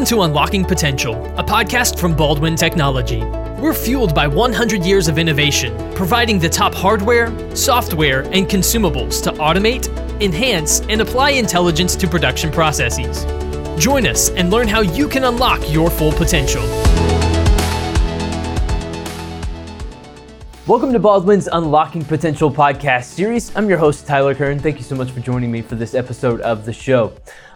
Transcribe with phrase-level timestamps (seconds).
[0.00, 3.22] Welcome to Unlocking Potential, a podcast from Baldwin Technology.
[3.60, 9.32] We're fueled by 100 years of innovation, providing the top hardware, software, and consumables to
[9.32, 9.88] automate,
[10.22, 13.26] enhance, and apply intelligence to production processes.
[13.78, 16.62] Join us and learn how you can unlock your full potential.
[20.66, 23.54] Welcome to Baldwin's Unlocking Potential podcast series.
[23.56, 24.60] I'm your host, Tyler Kern.
[24.60, 27.12] Thank you so much for joining me for this episode of the show.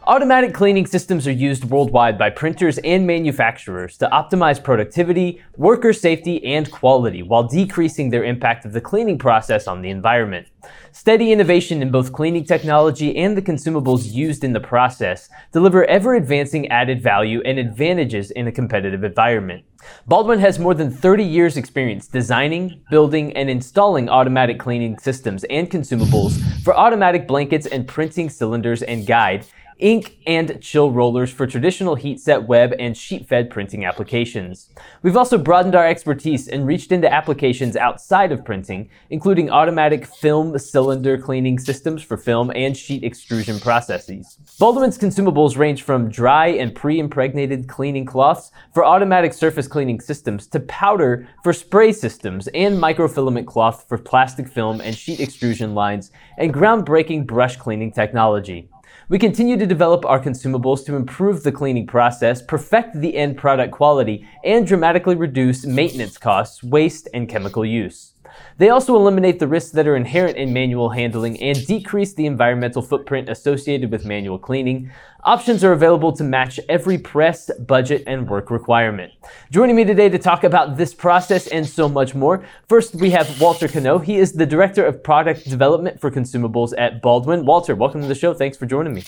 [0.06, 6.44] Automatic cleaning systems are used worldwide by printers and manufacturers to optimize productivity, worker safety,
[6.44, 10.46] and quality while decreasing their impact of the cleaning process on the environment.
[10.92, 16.14] Steady innovation in both cleaning technology and the consumables used in the process deliver ever
[16.14, 19.64] advancing added value and advantages in a competitive environment.
[20.06, 25.70] Baldwin has more than 30 years experience designing, building, and installing automatic cleaning systems and
[25.70, 29.46] consumables for automatic blankets and printing cylinders and guide
[29.78, 34.70] ink, and chill rollers for traditional heat set web and sheet fed printing applications.
[35.02, 40.58] We've also broadened our expertise and reached into applications outside of printing, including automatic film
[40.58, 44.38] cylinder cleaning systems for film and sheet extrusion processes.
[44.58, 50.46] Baldwin's consumables range from dry and pre impregnated cleaning cloths for automatic surface cleaning systems
[50.48, 56.10] to powder for spray systems and microfilament cloth for plastic film and sheet extrusion lines
[56.38, 58.68] and groundbreaking brush cleaning technology.
[59.10, 63.70] We continue to develop our consumables to improve the cleaning process, perfect the end product
[63.70, 68.13] quality, and dramatically reduce maintenance costs, waste, and chemical use.
[68.58, 72.82] They also eliminate the risks that are inherent in manual handling and decrease the environmental
[72.82, 74.90] footprint associated with manual cleaning.
[75.24, 79.12] Options are available to match every press, budget, and work requirement.
[79.50, 83.40] Joining me today to talk about this process and so much more, first we have
[83.40, 83.98] Walter Cano.
[83.98, 87.46] He is the Director of Product Development for Consumables at Baldwin.
[87.46, 88.34] Walter, welcome to the show.
[88.34, 89.02] Thanks for joining me.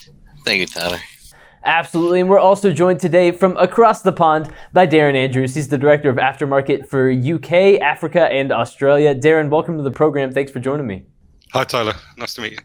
[0.45, 0.99] Thank you, Tyler.
[1.67, 2.21] Absolutely.
[2.21, 5.57] And we're also joined today from across the pond by Darren Andrews.
[5.57, 9.17] He's the Director of Aftermarket for UK, Africa, and Australia.
[9.17, 10.33] Darren, welcome to the program.
[10.33, 11.07] Thanks for joining me.
[11.53, 11.95] Hi, Tyler.
[12.17, 12.59] Nice to meet you.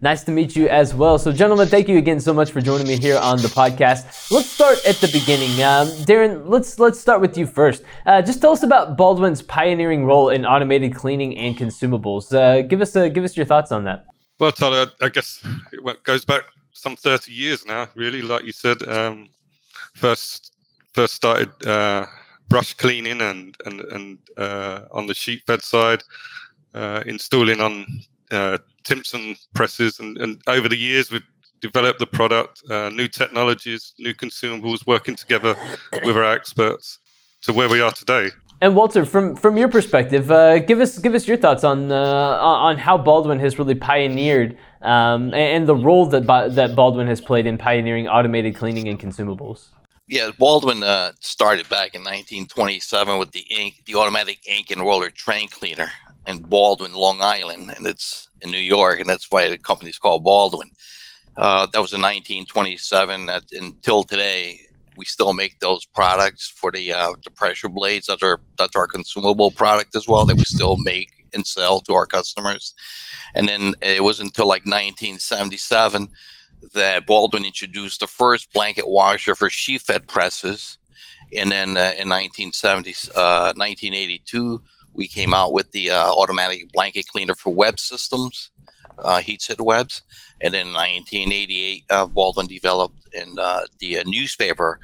[0.00, 1.18] Nice to meet you as well.
[1.18, 4.30] So, gentlemen, thank you again so much for joining me here on the podcast.
[4.30, 5.50] Let's start at the beginning.
[5.62, 7.82] Um, Darren, let's let's start with you first.
[8.04, 12.32] Uh, just tell us about Baldwin's pioneering role in automated cleaning and consumables.
[12.32, 14.04] Uh, give us a, give us your thoughts on that.
[14.38, 16.42] Well, Tyler, I guess it goes back
[16.76, 18.22] some 30 years now, really.
[18.22, 19.28] Like you said, um,
[19.94, 20.52] first
[20.92, 22.06] first started uh,
[22.48, 26.02] brush cleaning and and and uh, on the sheet fed side,
[26.74, 27.86] uh, installing on
[28.30, 31.22] uh, Timson presses, and, and over the years we've
[31.60, 35.56] developed the product, uh, new technologies, new consumables, working together
[36.04, 36.98] with our experts
[37.42, 38.30] to where we are today.
[38.62, 42.38] And Walter, from from your perspective, uh, give us give us your thoughts on uh,
[42.40, 47.46] on how Baldwin has really pioneered um, and the role that that Baldwin has played
[47.46, 49.66] in pioneering automated cleaning and consumables.
[50.08, 55.10] Yeah, Baldwin uh, started back in 1927 with the ink, the automatic ink and roller
[55.10, 55.90] train cleaner
[56.28, 60.22] in Baldwin, Long Island, and it's in New York, and that's why the company's called
[60.22, 60.70] Baldwin.
[61.36, 63.26] Uh, that was in 1927.
[63.26, 64.60] That, until today,
[64.96, 68.06] we still make those products for the uh, the pressure blades.
[68.06, 71.94] That's our that's our consumable product as well that we still make and sell to
[71.94, 72.74] our customers.
[73.34, 76.08] And then it was until like 1977
[76.74, 80.78] that Baldwin introduced the first blanket washer for sheet fed presses.
[81.36, 84.62] And then uh, in 1970, uh, 1982,
[84.94, 88.50] we came out with the uh, automatic blanket cleaner for web systems,
[88.98, 90.02] uh, heat set webs.
[90.40, 94.80] And then in 1988, uh, Baldwin developed in uh, the newspaper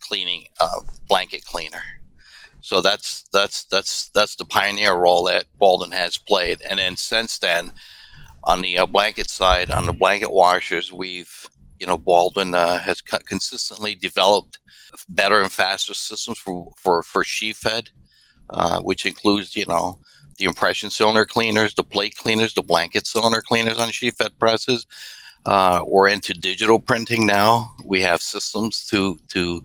[0.00, 0.44] cleaning
[1.08, 1.82] blanket cleaner.
[2.62, 6.62] So that's that's that's that's the pioneer role that Baldwin has played.
[6.62, 7.72] And then since then,
[8.44, 11.48] on the uh, blanket side, on the blanket washers, we've
[11.80, 14.60] you know Baldwin uh, has co- consistently developed
[15.08, 17.90] better and faster systems for for for sheet fed,
[18.50, 19.98] uh, which includes you know
[20.38, 24.86] the impression cylinder cleaners, the plate cleaners, the blanket cylinder cleaners on sheet fed presses.
[25.44, 27.74] Uh, we're into digital printing now.
[27.84, 29.62] We have systems to to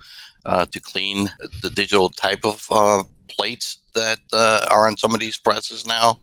[0.47, 1.29] uh, to clean
[1.61, 6.19] the digital type of uh, plates that uh, are on some of these presses now,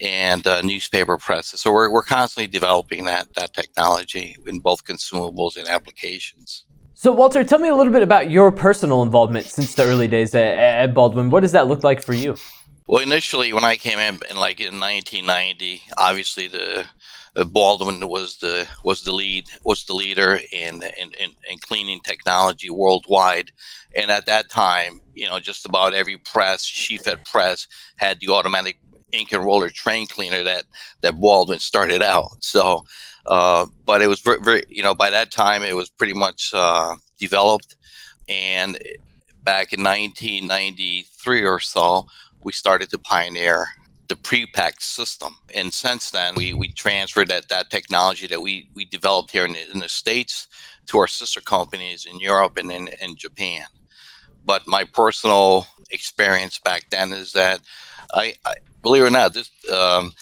[0.00, 1.60] and uh, newspaper presses.
[1.60, 6.64] So we're we're constantly developing that that technology in both consumables and applications.
[6.94, 10.34] So, Walter, tell me a little bit about your personal involvement since the early days
[10.34, 11.30] at, at Baldwin.
[11.30, 12.34] What does that look like for you?
[12.88, 16.86] Well, initially, when I came in, in like in 1990, obviously the
[17.44, 22.70] Baldwin was the was the lead was the leader in, in in, in cleaning technology
[22.70, 23.52] worldwide,
[23.94, 28.28] and at that time, you know, just about every press, sheet fed press, had the
[28.28, 28.78] automatic
[29.12, 30.64] ink and roller train cleaner that
[31.02, 32.42] that Baldwin started out.
[32.42, 32.84] So,
[33.26, 36.52] uh, but it was very, very, you know, by that time it was pretty much
[36.54, 37.76] uh, developed,
[38.28, 38.78] and
[39.42, 42.06] back in 1993 or so,
[42.42, 43.68] we started to pioneer
[44.08, 45.36] the pre-packed system.
[45.54, 49.52] And since then, we, we transferred that, that technology that we, we developed here in
[49.52, 50.48] the, in the States
[50.86, 53.66] to our sister companies in Europe and in, in Japan.
[54.44, 57.60] But my personal experience back then is that
[58.14, 60.12] I, I believe it or not, this um,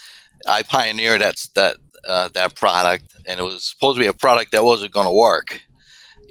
[0.45, 4.51] I pioneered that that uh, that product, and it was supposed to be a product
[4.51, 5.61] that wasn't going to work.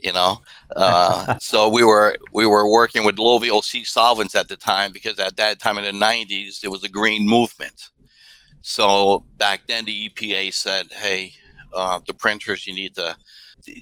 [0.03, 0.39] You know,
[0.75, 5.19] uh, so we were we were working with low VOC solvents at the time because
[5.19, 7.91] at that time in the 90s there was a green movement.
[8.63, 11.33] So back then the EPA said, "Hey,
[11.73, 13.17] uh, the printers you need to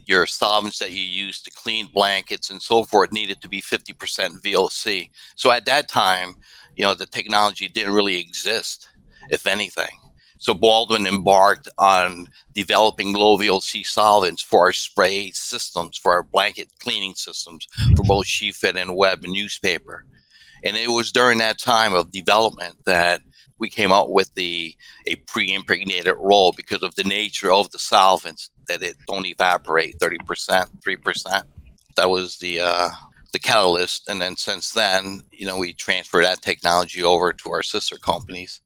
[0.07, 4.41] your solvents that you use to clean blankets and so forth needed to be 50%
[4.43, 6.37] VOC." So at that time,
[6.77, 8.89] you know, the technology didn't really exist,
[9.31, 10.04] if anything.
[10.45, 16.69] So Baldwin embarked on developing low VOC solvents for our spray systems, for our blanket
[16.81, 20.05] cleaning systems, for both sheet-fed and web and newspaper.
[20.63, 23.23] And it was during that time of development that
[23.59, 24.77] we came out with the
[25.07, 30.19] a pre-impregnated roll because of the nature of the solvents that it don't evaporate 30%,
[30.87, 31.43] 3%.
[31.97, 32.91] That was the uh,
[33.33, 34.11] the catalyst.
[34.11, 38.61] And then since then, you know, we transferred that technology over to our sister companies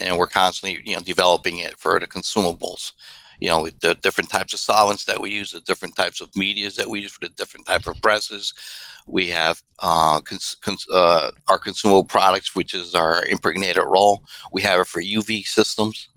[0.00, 2.92] and we're constantly you know developing it for the consumables.
[3.40, 6.76] You know the different types of solvents that we use the different types of medias
[6.76, 8.54] that we use for the different type of presses.
[9.06, 14.22] We have uh, cons- cons- uh, our consumable products which is our impregnated roll.
[14.52, 16.08] We have it for uv systems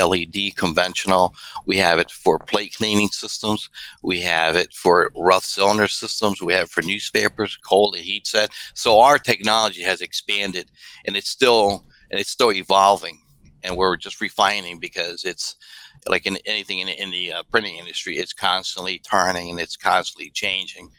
[0.00, 1.34] led conventional.
[1.66, 3.68] We have it for plate cleaning systems.
[4.02, 6.40] We have it for rough cylinder systems.
[6.40, 8.50] We have for newspapers cold and heat set.
[8.74, 10.70] So our technology has expanded
[11.04, 13.18] and it's still and it's still evolving
[13.64, 15.56] and we're just refining because it's
[16.06, 20.30] like in anything in, in the uh, printing industry it's constantly turning and it's constantly
[20.30, 20.90] changing.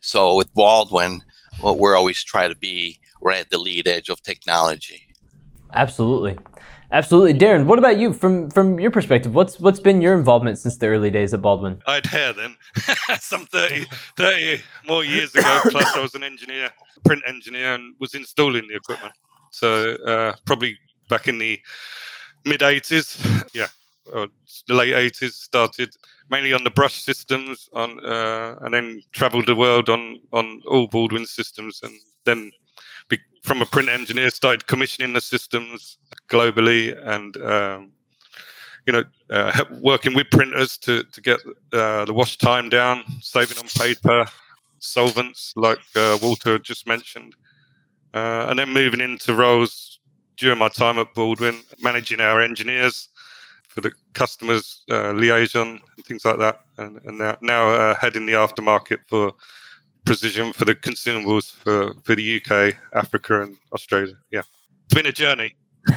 [0.00, 1.22] So with baldwin
[1.62, 5.08] well, we're always trying to be right at the lead edge of technology.
[5.74, 6.38] Absolutely.
[6.92, 7.34] Absolutely.
[7.34, 8.12] Darren what about you?
[8.12, 11.82] From from your perspective what's what's been your involvement since the early days of baldwin?
[11.86, 12.56] I'd hair then
[13.18, 13.86] some 30
[14.16, 16.70] 30 more years ago plus i was an engineer
[17.04, 19.12] print engineer and was installing the equipment
[19.50, 21.60] so uh, probably back in the
[22.44, 23.18] mid 80s,
[23.54, 23.66] yeah,
[24.06, 25.94] the late 80s, started
[26.30, 30.86] mainly on the brush systems, on uh, and then travelled the world on on all
[30.86, 31.94] Baldwin systems, and
[32.24, 32.50] then
[33.08, 35.98] be, from a print engineer started commissioning the systems
[36.28, 37.36] globally and.
[37.38, 37.92] Um,
[38.86, 41.38] you know, uh, working with printers to to get
[41.72, 44.26] uh, the wash time down, saving on paper,
[44.78, 47.34] solvents like uh, Walter just mentioned,
[48.14, 49.98] uh, and then moving into roles
[50.36, 53.08] during my time at Baldwin, managing our engineers
[53.68, 58.26] for the customers uh, liaison and things like that, and, and now, now uh, heading
[58.26, 59.32] the aftermarket for
[60.04, 64.14] precision for the consumables for, for the UK, Africa, and Australia.
[64.30, 64.42] Yeah,
[64.86, 65.54] it's been a journey.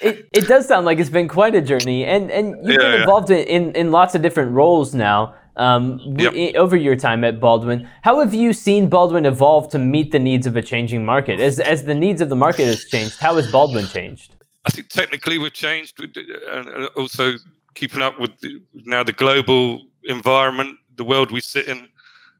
[0.00, 3.00] it, it does sound like it's been quite a journey, and and you've yeah, been
[3.02, 3.36] involved yeah.
[3.36, 6.54] in, in lots of different roles now um, yep.
[6.56, 7.88] over your time at Baldwin.
[8.02, 11.40] How have you seen Baldwin evolve to meet the needs of a changing market?
[11.40, 14.34] As, as the needs of the market has changed, how has Baldwin changed?
[14.64, 17.34] I think technically we've changed, and also
[17.74, 21.88] keeping up with the, now the global environment, the world we sit in.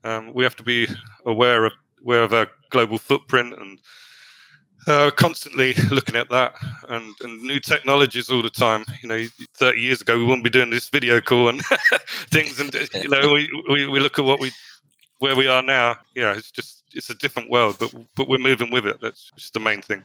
[0.04, 0.88] Um, we have to be
[1.26, 1.72] aware of
[2.02, 3.78] aware of our global footprint and
[4.86, 6.54] uh, constantly looking at that
[6.88, 8.84] and, and new technologies all the time.
[9.02, 11.64] You know, 30 years ago, we wouldn't be doing this video call and
[12.30, 12.58] things.
[12.60, 14.52] And, you know, we, we, we look at what we,
[15.18, 15.96] where we are now.
[16.14, 19.00] Yeah, it's just, it's a different world, but, but we're moving with it.
[19.00, 20.04] That's just the main thing.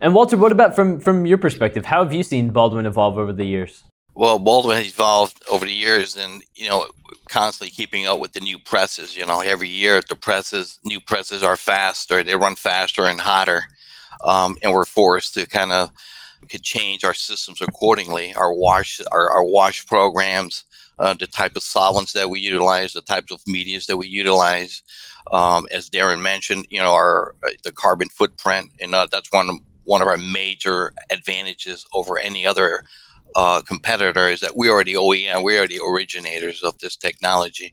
[0.00, 1.84] And Walter, what about from, from your perspective?
[1.84, 3.84] How have you seen Baldwin evolve over the years?
[4.16, 6.86] Well, Baldwin has evolved over the years and, you know,
[7.28, 9.16] constantly keeping up with the new presses.
[9.16, 13.64] You know, every year the presses, new presses are faster, they run faster and hotter
[14.22, 15.90] um, and we're forced to kind of
[16.48, 18.34] could change our systems accordingly.
[18.34, 20.64] Our wash, our, our wash programs,
[20.98, 24.82] uh, the type of solvents that we utilize, the types of medias that we utilize.
[25.32, 29.48] Um, as Darren mentioned, you know, our uh, the carbon footprint, and uh, that's one
[29.48, 32.84] of, one of our major advantages over any other
[33.34, 37.72] uh, competitor is that we are the OEM, we are the originators of this technology,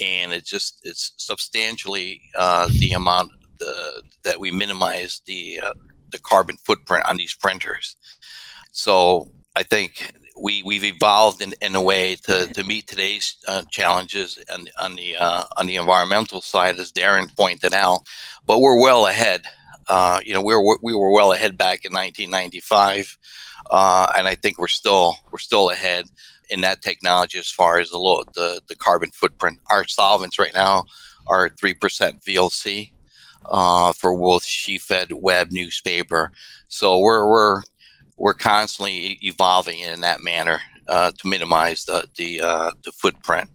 [0.00, 3.32] and it's just it's substantially uh, the amount
[3.64, 5.74] the that we minimize the uh,
[6.12, 7.96] the carbon footprint on these printers.
[8.72, 13.62] So I think we we've evolved in, in a way to, to meet today's uh,
[13.70, 18.00] challenges on on the uh, on the environmental side, as Darren pointed out.
[18.46, 19.42] But we're well ahead
[19.88, 23.18] Uh, you know, we were we were well ahead back in 1995,
[23.70, 26.06] uh, and I think we're still we're still ahead
[26.50, 29.58] in that technology as far as the the the carbon footprint.
[29.70, 30.84] Our solvents right now
[31.26, 32.92] are three percent VOC
[33.46, 36.32] uh, for both sheet-fed web newspaper.
[36.68, 37.62] So we're we're
[38.16, 43.48] we're constantly evolving in that manner uh, to minimize the the, uh, the footprint,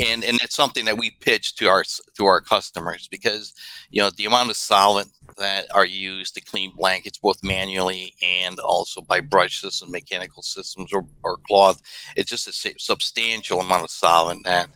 [0.00, 1.84] and and it's something that we pitch to our
[2.16, 3.54] to our customers because
[3.90, 5.08] you know the amount of solvent
[5.38, 10.92] that are used to clean blankets both manually and also by brush systems, mechanical systems,
[10.92, 11.82] or, or cloth,
[12.16, 14.68] it's just a substantial amount of solvent that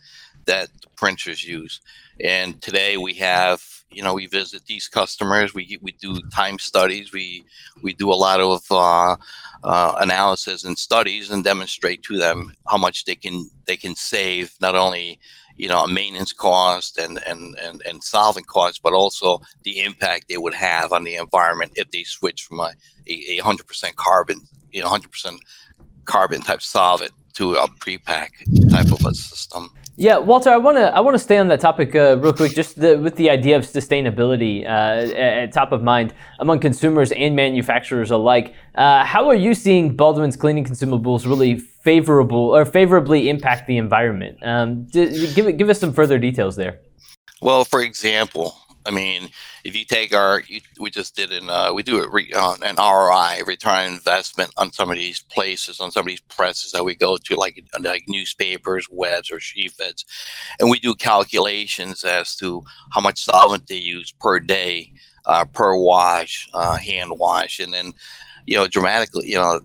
[0.45, 1.79] that the printers use.
[2.21, 7.11] And today we have you know we visit these customers we we do time studies
[7.11, 7.43] we
[7.81, 9.15] we do a lot of uh,
[9.63, 14.53] uh, analysis and studies and demonstrate to them how much they can they can save
[14.61, 15.19] not only
[15.57, 20.37] you know maintenance cost and and and, and solvent cost but also the impact they
[20.37, 22.73] would have on the environment if they switch from a,
[23.07, 24.39] a, 100% carbon
[24.71, 25.37] you know 100%
[26.05, 28.33] carbon type solvent to a pre-pack
[28.69, 29.69] type of a system
[29.99, 32.53] yeah, Walter, I want to I want to stay on that topic uh, real quick,
[32.53, 37.35] just the, with the idea of sustainability uh, at top of mind among consumers and
[37.35, 38.55] manufacturers alike.
[38.75, 44.37] Uh, how are you seeing Baldwin's cleaning consumables really favorable or favorably impact the environment?
[44.41, 46.79] Um, give give us some further details there.
[47.41, 48.55] Well, for example,
[48.89, 49.29] I mean,
[49.63, 50.41] if you take our,
[50.79, 54.51] we just did an, uh, we do a re, uh, an ROI, return on investment
[54.57, 57.63] on some of these places, on some of these presses that we go to, like
[57.81, 59.73] like newspapers, webs, or sheet
[60.59, 64.91] and we do calculations as to how much solvent they use per day,
[65.27, 67.93] uh, per wash, uh, hand wash, and then,
[68.45, 69.59] you know, dramatically, you know,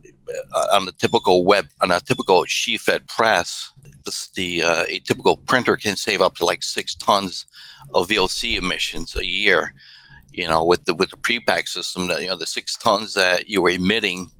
[0.52, 3.72] uh, on the typical web, on a typical sheet fed press,
[4.04, 7.46] the, the uh, a typical printer can save up to like six tons
[7.94, 9.74] of VOC emissions a year.
[10.32, 13.48] You know, with the with the pre-pack system, that you know the six tons that
[13.48, 14.30] you were emitting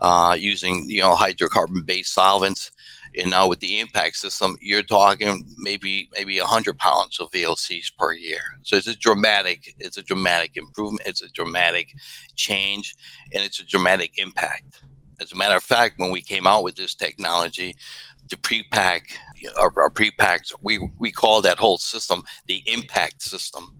[0.00, 2.70] uh, using you know hydrocarbon-based solvents,
[3.16, 8.12] and now with the impact system, you're talking maybe maybe hundred pounds of VOCs per
[8.12, 8.40] year.
[8.62, 11.94] So it's a dramatic, it's a dramatic improvement, it's a dramatic
[12.34, 12.96] change,
[13.32, 14.82] and it's a dramatic impact.
[15.20, 17.76] As a matter of fact, when we came out with this technology,
[18.30, 19.10] the pre-pack
[19.58, 23.74] our, our pre-packs we we call that whole system the impact system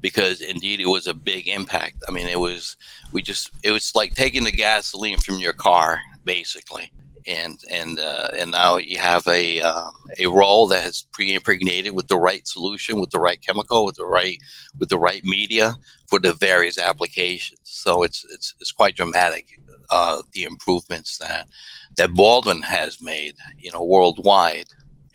[0.00, 2.76] because indeed it was a big impact i mean it was
[3.12, 6.90] we just it was like taking the gasoline from your car basically
[7.26, 12.08] and and uh, and now you have a uh, a roll that has pre-impregnated with
[12.08, 14.38] the right solution with the right chemical with the right
[14.78, 15.74] with the right media
[16.08, 19.46] for the various applications so it's it's it's quite dramatic
[19.90, 21.48] uh, the improvements that
[21.96, 24.66] that Baldwin has made, you know, worldwide,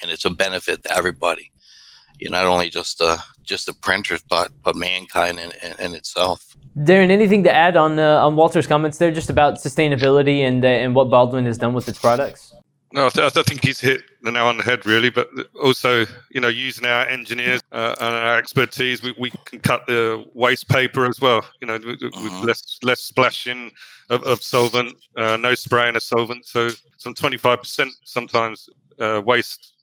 [0.01, 1.51] and it's a benefit to everybody.
[2.19, 5.95] You know, not only just the just the printers, but but mankind in, in, in
[5.95, 6.55] itself.
[6.77, 10.67] Darren, anything to add on uh, on Walter's comments there, just about sustainability and uh,
[10.67, 12.53] and what Baldwin has done with its products?
[12.95, 15.09] No, I, th- I, think he's hit the nail on the head, really.
[15.09, 15.27] But
[15.61, 20.23] also, you know, using our engineers uh, and our expertise, we, we can cut the
[20.33, 21.43] waste paper as well.
[21.59, 22.45] You know, with, uh-huh.
[22.45, 23.71] less less splashing
[24.09, 26.45] of, of solvent, uh, no spraying of solvent.
[26.45, 28.69] So some twenty five percent sometimes
[28.99, 29.73] uh, waste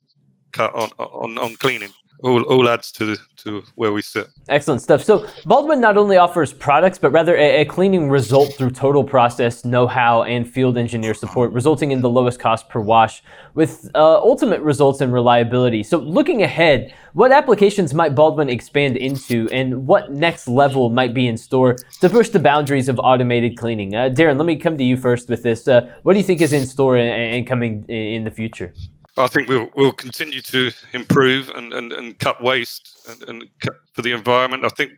[0.51, 1.91] cut on, on on cleaning
[2.23, 4.27] all, all adds to to where we sit.
[4.47, 5.03] Excellent stuff.
[5.03, 9.65] So Baldwin not only offers products, but rather a, a cleaning result through total process
[9.65, 13.21] know-how and field engineer support, resulting in the lowest cost per wash,
[13.53, 15.83] with uh, ultimate results in reliability.
[15.83, 21.27] So looking ahead, what applications might Baldwin expand into, and what next level might be
[21.27, 23.93] in store to push the boundaries of automated cleaning?
[23.93, 25.67] Uh, Darren, let me come to you first with this.
[25.67, 28.73] Uh, what do you think is in store and, and coming in the future?
[29.17, 33.75] I think we'll we'll continue to improve and, and, and cut waste and, and cut
[33.93, 34.65] for the environment.
[34.65, 34.93] I think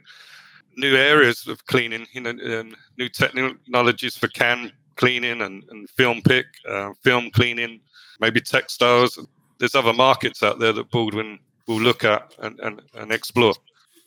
[0.78, 6.22] new areas of cleaning, you know, um, new technologies for can cleaning and, and film
[6.22, 7.82] pick, uh, film cleaning,
[8.20, 9.20] maybe textiles.
[9.58, 13.54] There's other markets out there that Baldwin will look at and, and, and explore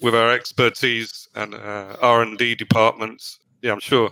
[0.00, 3.40] with our expertise and uh, R and D departments.
[3.62, 4.10] Yeah, I'm sure,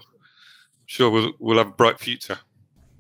[0.87, 2.39] sure we'll we'll have a bright future.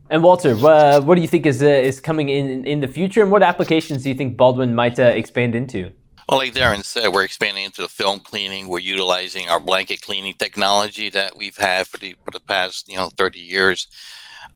[0.09, 3.23] And Walter, uh, what do you think is uh, is coming in in the future,
[3.23, 5.91] and what applications do you think Baldwin might uh, expand into?
[6.29, 8.69] Well, like Darren said, we're expanding into the film cleaning.
[8.69, 12.97] We're utilizing our blanket cleaning technology that we've had for the for the past you
[12.97, 13.89] know 30 years.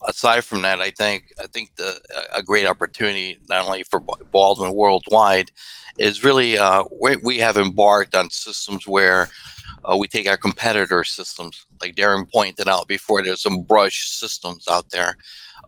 [0.06, 2.00] Aside from that, I think I think the
[2.32, 5.50] a great opportunity not only for Baldwin worldwide
[5.98, 9.28] is really uh, we, we have embarked on systems where
[9.84, 13.22] Uh, we take our competitor systems, like Darren pointed out before.
[13.22, 15.16] There's some brush systems out there,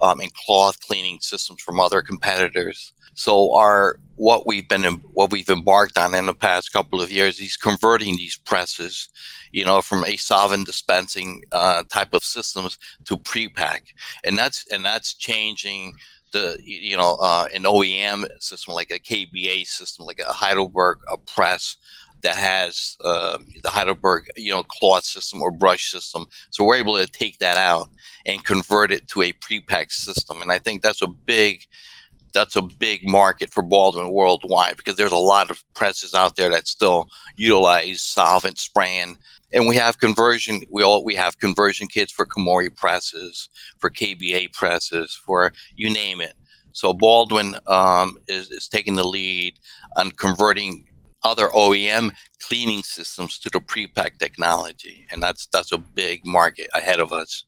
[0.00, 2.92] um, and cloth cleaning systems from other competitors.
[3.14, 7.40] So our what we've been what we've embarked on in the past couple of years
[7.40, 9.08] is converting these presses,
[9.52, 14.84] you know, from a solvent dispensing uh, type of systems to pre-pack, and that's and
[14.84, 15.94] that's changing
[16.32, 21.18] the you know uh, an OEM system like a KBA system, like a Heidelberg a
[21.18, 21.76] press
[22.22, 26.26] that has uh, the Heidelberg you know cloth system or brush system.
[26.50, 27.88] So we're able to take that out
[28.26, 31.66] and convert it to a pre-pack system, and I think that's a big
[32.32, 36.50] that's a big market for Baldwin worldwide because there's a lot of presses out there
[36.50, 39.18] that still utilize solvent spraying.
[39.52, 40.62] And we have conversion.
[40.70, 46.20] We all we have conversion kits for Komori presses, for KBA presses, for you name
[46.22, 46.34] it.
[46.72, 49.58] So Baldwin um, is, is taking the lead
[49.96, 50.86] on converting
[51.24, 57.00] other OEM cleaning systems to the pre-pack technology, and that's that's a big market ahead
[57.00, 57.44] of us.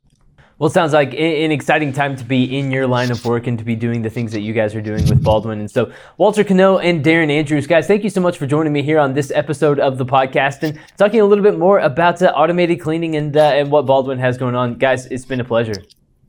[0.59, 3.59] Well, it sounds like an exciting time to be in your line of work and
[3.59, 5.59] to be doing the things that you guys are doing with Baldwin.
[5.59, 8.83] And so, Walter Cano and Darren Andrews, guys, thank you so much for joining me
[8.83, 12.27] here on this episode of the podcast and talking a little bit more about uh,
[12.37, 14.75] automated cleaning and, uh, and what Baldwin has going on.
[14.75, 15.75] Guys, it's been a pleasure.
[15.75, 15.89] Thank,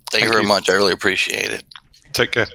[0.09, 0.47] thank you very you.
[0.47, 0.71] much.
[0.71, 1.63] I really appreciate it.
[2.11, 2.47] Take care.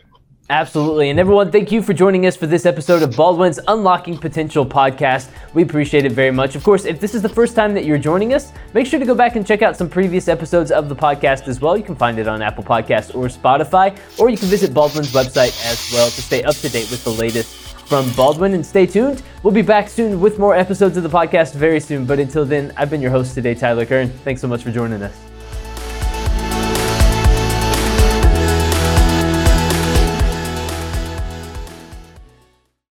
[0.50, 1.10] Absolutely.
[1.10, 5.28] And everyone, thank you for joining us for this episode of Baldwin's Unlocking Potential podcast.
[5.54, 6.56] We appreciate it very much.
[6.56, 9.06] Of course, if this is the first time that you're joining us, make sure to
[9.06, 11.76] go back and check out some previous episodes of the podcast as well.
[11.76, 15.54] You can find it on Apple Podcasts or Spotify, or you can visit Baldwin's website
[15.70, 17.54] as well to stay up to date with the latest
[17.86, 18.52] from Baldwin.
[18.54, 19.22] And stay tuned.
[19.44, 22.06] We'll be back soon with more episodes of the podcast very soon.
[22.06, 24.08] But until then, I've been your host today, Tyler Kern.
[24.24, 25.29] Thanks so much for joining us.